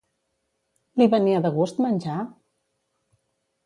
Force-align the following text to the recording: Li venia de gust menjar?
Li 1.03 1.07
venia 1.13 1.43
de 1.45 1.53
gust 1.59 1.85
menjar? 1.87 2.19